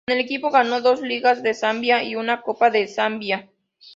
Con 0.07 0.17
el 0.17 0.25
equipo 0.25 0.49
ganó 0.49 0.81
dos 0.81 1.01
ligas 1.01 1.43
de 1.43 1.53
Zambia 1.53 2.01
y 2.03 2.15
una 2.15 2.41
copa 2.41 2.71
de 2.71 2.87
Zambia. 2.87 3.51